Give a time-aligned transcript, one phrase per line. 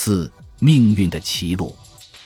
[0.00, 1.74] 四、命运的歧路。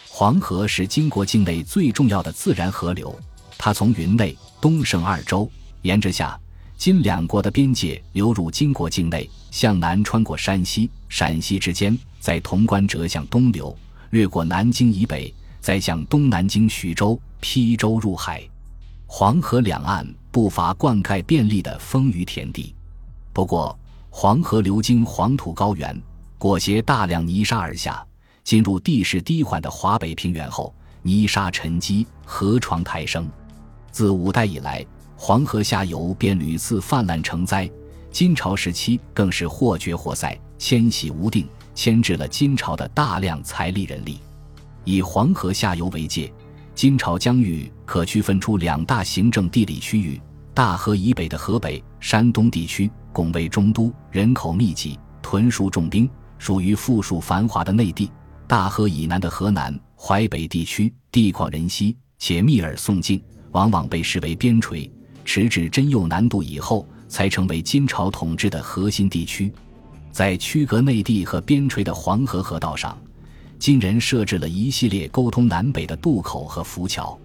[0.06, 3.18] 黄河是金国境内最重要的自然河流，
[3.56, 5.50] 它从云内东胜二州，
[5.80, 6.38] 沿着下
[6.76, 13.74] 金两国的边界流入金国境内，向南穿过山西、陕西之间，在潼关折向东流，
[14.10, 18.46] 掠过南京以北，再向东南经徐州、邳州入海。
[19.06, 22.74] 黄河两岸不乏灌溉便利的丰腴田地，
[23.32, 23.76] 不过
[24.10, 25.98] 黄河流经黄土高原，
[26.42, 28.04] 裹挟大量泥沙而下，
[28.42, 33.30] 进入地势低缓的华北平原后，泥沙沉积，河床抬升。
[33.92, 34.84] 自五代以来，
[35.14, 37.70] 黄河下游便屡次泛滥成灾，
[38.10, 44.18] 金朝时期更是或决或塞，迁徙无定，牵制了金朝的大量财力人力。
[44.82, 46.28] 以黄河下游为界。
[46.74, 50.20] 金朝疆域可区分出两大行政地理区域：
[50.52, 56.10] 大河以北的河北、山东地区，拱卫中都，人口密集，屯戍重兵，
[56.42, 58.10] 属于富庶繁华的内地；
[58.48, 64.90] 大河以南的河南、淮北地区，地广人稀，且密而宋境，往往被视为边陲。
[65.24, 69.52] 直至真右南渡以后，才成为金朝统治的核心地区。
[70.10, 72.98] 在区隔内地和边陲的黄河河道上。
[73.60, 77.16] 金人设置了一系列沟通南北的渡口和浮桥。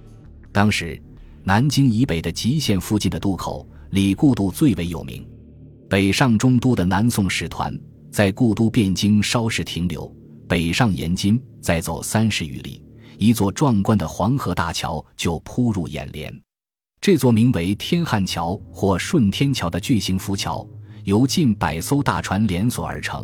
[0.52, 1.02] 当时，
[1.44, 5.28] 南京以北的吉县附近的渡口，李固渡最为有名。
[5.90, 7.76] 北上中都的南宋使团
[8.18, 10.12] 在故都汴京稍事停留，
[10.50, 12.84] 北上延津，再走三十余里，
[13.20, 16.34] 一座壮观的黄河大桥就扑入眼帘。
[17.00, 20.68] 这座名为天汉桥或顺天桥的巨型浮桥，
[21.04, 23.24] 由近百艘大船连锁而成，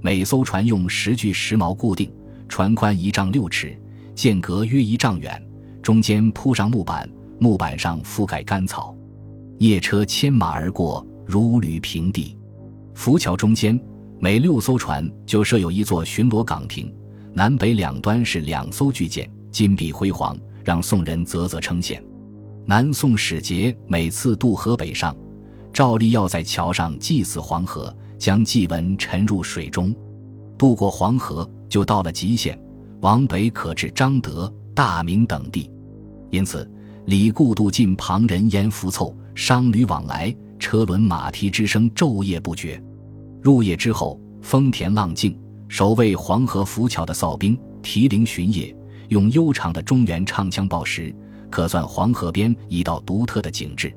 [0.00, 2.12] 每艘船用十具石锚固定。
[2.48, 3.80] 船宽一丈六尺，
[4.12, 5.40] 间隔约一丈远，
[5.80, 8.92] 中间铺上木板，木板上覆盖干草，
[9.58, 12.36] 夜车牵马而过，如履平地。
[12.92, 13.80] 浮桥中间
[14.22, 16.94] 每六艘船就设有一座巡逻岗亭，
[17.34, 22.00] 南北两端是两艘巨舰，金碧辉煌，让宋人啧啧称羡。
[22.64, 25.12] 南宋使节每次渡河北上，
[25.72, 29.92] 照例要在桥上祭祀黄河，将祭文沉入水中。
[30.56, 31.50] 渡过黄河。
[31.68, 32.56] 就到了极限，
[33.00, 35.70] 往北可至张德、大明等地，
[36.30, 36.70] 因此
[37.06, 42.80] 李固渡近旁人烟浮凑，商旅往来，车轮马蹄之声昼夜不绝。
[43.42, 45.36] 入夜之后，风田浪静，
[45.68, 48.74] 守卫黄河浮桥的哨兵提铃巡夜，
[49.08, 51.14] 用悠长的中原唱腔报时，
[51.50, 53.92] 可算黄河边一道独特的景致。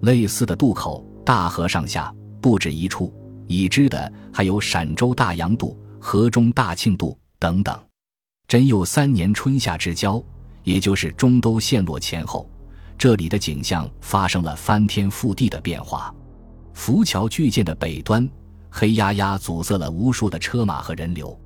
[0.00, 3.12] 类似的渡口，大河上下不止一处，
[3.46, 5.78] 已知的还有陕州大洋渡。
[6.00, 7.76] 河中大庆渡等等，
[8.46, 10.22] 真佑三年春夏之交，
[10.62, 12.48] 也就是中都陷落前后，
[12.96, 16.14] 这里的景象发生了翻天覆地的变化。
[16.72, 18.26] 浮桥巨舰的北端，
[18.70, 21.38] 黑压压阻塞了无数的车马和人流，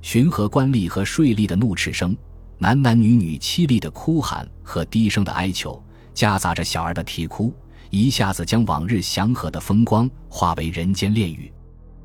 [0.00, 2.16] 巡河官吏和税吏的怒斥声，
[2.58, 5.82] 男男女女凄厉的哭喊和低声的哀求，
[6.14, 7.54] 夹杂着小儿的啼哭，
[7.90, 11.52] 一下子将往日祥和的风光化为人间炼狱。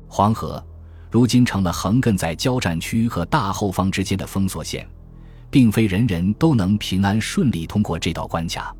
[0.06, 0.62] 黄河。
[1.10, 4.86] 如今成了横亘在交战区和大后方之间的封锁线，
[5.50, 8.76] 并非人人都能平安顺利通过这道关卡。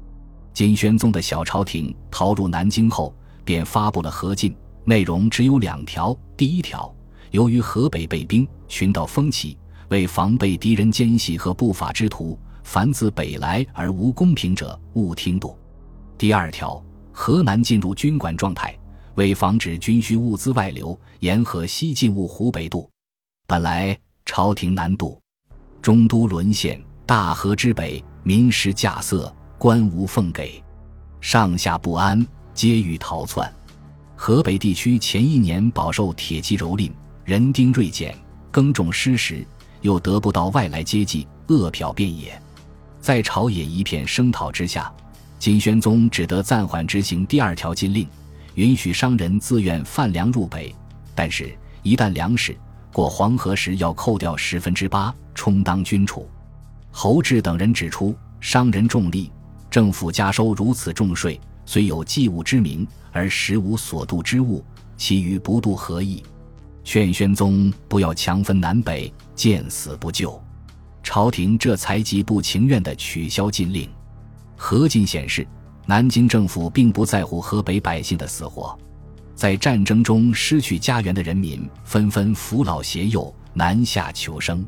[0.53, 3.15] 金宣宗的小朝廷逃入南京后，
[3.47, 4.55] 便发布了和禁，
[4.89, 6.91] 内容只有两条：第一条，
[7.31, 9.59] 由于河北被兵，寻道风起，
[9.91, 15.55] 为防备敌人奸细和不法之徒，凡自北来而无公平者，勿听渡；
[16.17, 16.83] 第二条，
[17.13, 18.75] 河南进入军管状态。
[19.17, 22.89] 为防止军需物资外流，沿河西进勿湖北渡。
[23.47, 23.95] 本来
[24.25, 25.21] 朝廷南渡，
[25.83, 30.65] 中都沦陷，大河之北民食稼穑，官无俸给，
[31.21, 33.53] 上下不安，皆欲逃窜。
[34.21, 36.91] 河北地区前一年饱受铁骑蹂躏，
[37.25, 38.13] 人丁锐减，
[38.51, 39.47] 耕种失时，
[39.81, 42.37] 又得不到外来接济，饿殍遍野。
[43.01, 44.93] 在朝野一片声讨之下，
[45.39, 48.09] 金宣宗只得暂缓执行第二条禁令。
[48.57, 50.75] 允许商人自愿贩粮入北，
[51.15, 52.59] 但是，一旦粮食
[52.93, 56.29] 过黄河时，要扣掉十分之八，充当军储。
[56.91, 59.31] 侯志等人指出，商人重利，
[59.71, 64.65] 政府加收如此重税，虽有祭物之名，而实无所渡之物，
[64.97, 66.23] 其余不渡何意？
[66.83, 70.43] 劝宣宗不要强分南北，见死不救。
[71.03, 73.87] 朝廷这才极不情愿地取消禁令。
[74.57, 75.47] 何进显示。
[75.85, 78.79] 南京政府并不在乎河北百姓的死活，
[79.35, 84.67] 在战争中失去家园的人民纷纷扶老携幼南下求生，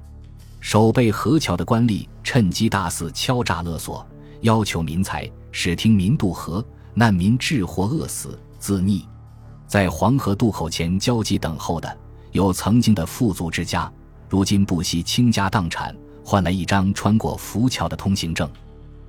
[0.61, 4.07] 守备河桥的官吏趁机大肆敲诈勒索，
[4.41, 6.65] 要求民财，使听民渡河，
[6.95, 9.03] 难民致或饿死自溺。
[9.67, 11.97] 在黄河渡口前焦急等候的
[12.33, 13.91] 有曾经的富足之家，
[14.29, 15.95] 如今不惜倾家荡产，
[16.25, 18.51] 换来一张穿过浮桥的通行证。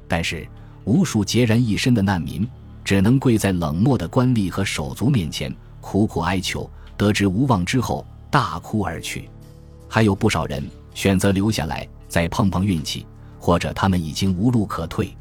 [0.07, 0.47] 但是，
[0.83, 2.47] 无数孑然一身的难民
[2.83, 9.29] 只能跪在冷漠的官吏和手足面前苦苦哀求，得知无望之后大哭而去。
[9.87, 10.63] 还有不少人
[10.93, 13.05] 选择留下来再碰碰运气，
[13.39, 15.15] 或者他们已经无路可退。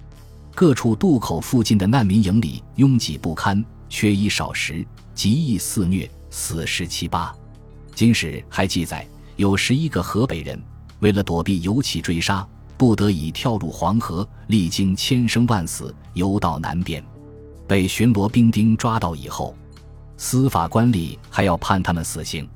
[0.60, 7.34] 各处渡口附近的难民营里拥挤不堪，缺衣少食，极易肆虐，死十七八。
[7.94, 10.62] 金史还记载，有十一个河北人
[10.98, 12.46] 为了躲避游骑追杀，
[12.76, 17.02] 不得已跳入黄河，历经千生万死，游到南边，
[17.66, 19.56] 被巡逻兵丁抓到以后，
[20.18, 22.46] 司法官吏还要判他们死刑。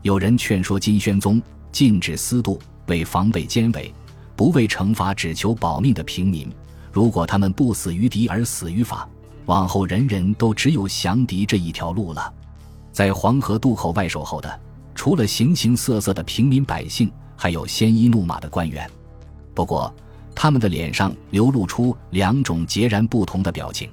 [0.00, 1.38] 有人劝说金宣宗
[1.70, 3.92] 禁止私渡，为防备奸伪，
[4.34, 6.50] 不为惩罚只求保命的平民。
[6.92, 9.08] 如果他们不死于敌而死于法，
[9.46, 12.32] 往后人人都只有降敌这一条路了。
[12.92, 14.60] 在黄河渡口外守候的，
[14.94, 18.88] 除了形形色色的平民百姓，还有鲜衣怒马的官员。
[19.54, 19.92] 不过，
[20.34, 23.90] 他们的脸上流露出两种截然不同的表情：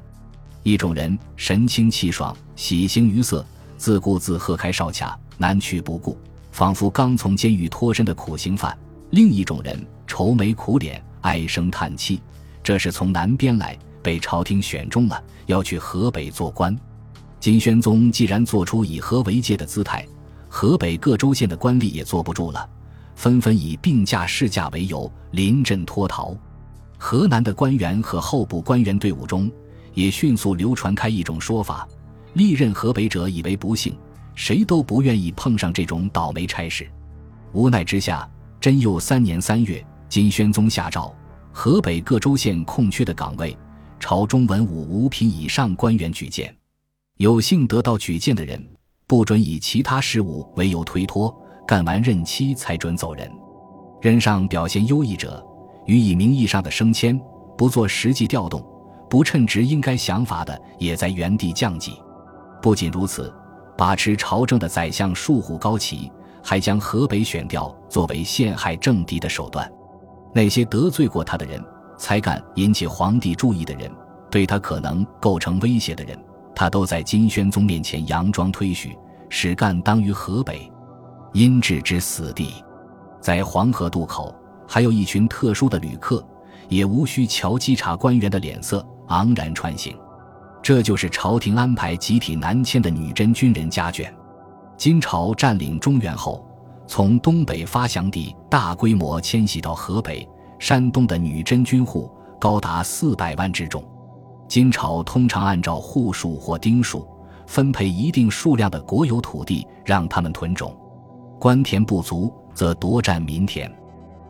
[0.64, 3.46] 一种人神清气爽，喜形于色，
[3.78, 6.18] 自顾自喝开哨卡，南去不顾，
[6.52, 8.74] 仿佛刚从监狱脱身的苦刑犯；
[9.12, 12.22] 另一种人愁眉苦脸，唉声叹气。
[12.70, 16.80] 这是从南边来，被朝廷选中了，要去河北做官。
[17.40, 20.06] 金宣宗既然做出以河为界的姿态，
[20.48, 22.70] 河北各州县的官吏也坐不住了，
[23.16, 26.38] 纷纷以病假事假为由临阵脱逃。
[27.00, 29.52] 河南的官员和候补官员队伍中，
[29.96, 31.88] 也迅速流传开一种说法：
[32.34, 33.98] 历任河北者以为不幸，
[34.36, 36.88] 谁都不愿意碰上这种倒霉差事。
[37.52, 38.30] 无奈之下，
[38.62, 41.12] 贞佑三年三月，金宣宗下诏。
[41.52, 43.58] 河北各州县空缺的岗位，
[44.00, 46.56] 朝中文武五品以上官员举荐，
[47.18, 48.66] 有幸得到举荐的人，
[49.08, 51.36] 不准以其他事务为由推脱，
[51.68, 53.30] 干完任期才准走人。
[54.02, 55.44] 任上表现优异者，
[55.86, 57.20] 予以名义上的升迁，
[57.58, 58.62] 不做实际调动；
[59.10, 61.94] 不称职应该想法的，也在原地降级。
[62.62, 63.34] 不仅如此，
[63.78, 66.10] 把持朝政的宰相树虎高齐，
[66.42, 69.70] 还将河北选调作为陷害政敌的手段。
[70.34, 71.64] 那些得罪过他的人，
[71.98, 73.92] 才敢引起皇帝注意的人，
[74.30, 76.18] 对他可能构成威胁的人，
[76.56, 78.98] 他都在金宣宗面前佯装推许，
[79.30, 80.72] 使干当于河北，
[81.34, 82.54] 因置之死地。
[83.20, 84.34] 在黄河渡口，
[84.68, 86.26] 还有一群特殊的旅客，
[86.68, 89.98] 也无需瞧稽查官员的脸色，昂然穿行。
[90.62, 94.10] 这就是朝廷安排集体南迁的女真军人家眷。
[94.78, 96.46] 金朝占领中原后。
[96.90, 100.28] 从东北发祥地大规模迁徙到河北、
[100.58, 102.10] 山东的女真军户
[102.40, 103.84] 高达四百万之众。
[104.48, 107.08] 金朝通常按照户数或丁数
[107.46, 110.76] 分配一定数量的国有土地让他们屯种，
[111.38, 113.72] 官田不足则夺占民田。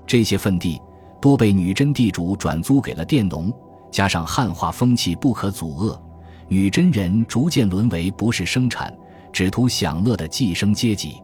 [0.06, 0.82] 这些份地
[1.22, 3.50] 多被女真地主转租给了佃农。
[3.90, 5.98] 加上汉化风气不可阻遏，
[6.50, 8.94] 女真人逐渐沦为不是生产、
[9.32, 11.24] 只图享乐的寄生阶级。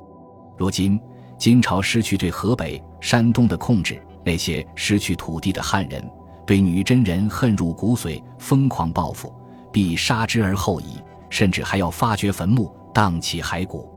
[0.56, 0.98] 如今。
[1.38, 6.04] 金朝失去对河北、山东的控制，那些失去土地的汉人
[6.46, 9.34] 对女真人恨入骨髓，疯狂报复，
[9.72, 10.98] 必杀之而后已，
[11.30, 13.92] 甚至还要发掘坟墓，荡起骸骨。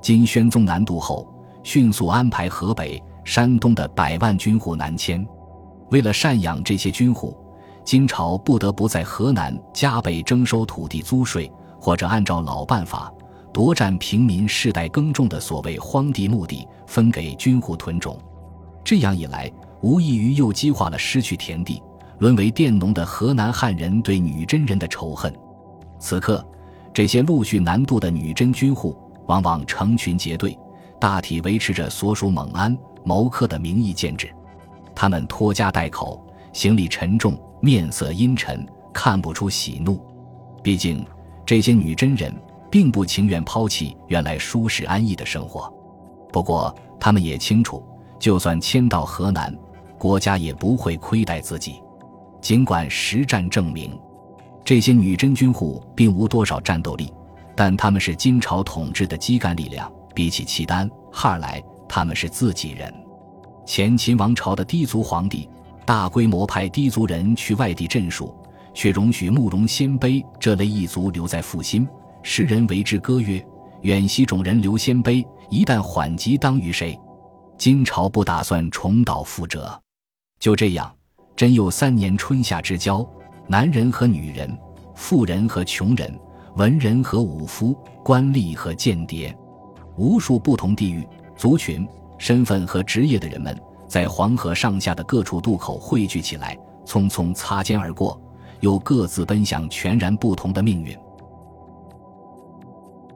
[0.00, 1.28] 金宣宗南渡后，
[1.62, 5.26] 迅速安排河北、山东的百万军户南迁。
[5.90, 7.36] 为了赡养这些军户，
[7.84, 11.50] 金朝不得不在河南加倍征收土地租税，
[11.80, 13.12] 或者按照老办法。
[13.56, 18.18] 夺占平民世代耕种的所谓荒地墓地，分给军户屯种，
[18.84, 21.82] 这样一来，无异于又激化了失去田地、
[22.18, 25.34] 沦为佃农的河南汉人对女真人的仇恨。
[25.98, 26.46] 此刻，
[26.92, 28.94] 这些陆续南渡的女真军户，
[29.24, 30.54] 往往成群结队，
[31.00, 34.28] 大体维持着所属蒙安谋克的名义建制。
[34.94, 36.22] 他们拖家带口，
[36.52, 39.98] 行李沉重，面色阴沉，看不出喜怒。
[40.62, 41.02] 毕竟，
[41.46, 42.30] 这些女真人。
[42.70, 45.72] 并不情愿抛弃原来舒适安逸的生活，
[46.32, 47.82] 不过他们也清楚，
[48.18, 49.56] 就算迁到河南，
[49.98, 51.82] 国家也不会亏待自己。
[52.40, 53.98] 尽管实战证明，
[54.64, 57.12] 这些女真军户并无多少战斗力，
[57.54, 59.90] 但他们是金朝统治的基干力量。
[60.14, 62.92] 比起契丹、哈尔来，他们是自己人。
[63.66, 65.46] 前秦王朝的低族皇帝
[65.84, 68.32] 大规模派低族人去外地镇戍，
[68.72, 71.86] 却容许慕容鲜卑这类异族留在阜新。
[72.28, 73.40] 世人为之歌曰
[73.82, 76.98] ：“远西种人留鲜卑，一旦缓急当于谁？”
[77.56, 79.80] 金朝不打算重蹈覆辙。
[80.40, 80.92] 就这样，
[81.36, 83.08] 真佑三年春夏之交，
[83.46, 84.58] 男人和女人，
[84.96, 86.18] 富人和穷人，
[86.56, 89.32] 文人和武夫，官吏和间谍，
[89.96, 91.06] 无数不同地域、
[91.36, 91.86] 族群、
[92.18, 93.56] 身份和职业的人们
[93.86, 98.20] 在黄河上下的各处渡口汇聚起来，匆匆擦肩而过，
[98.58, 100.98] 又各自奔向全然不同的命运。